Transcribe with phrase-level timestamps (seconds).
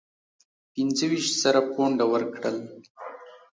[0.73, 2.57] پنځه ویشت زره پونډه ورکړل.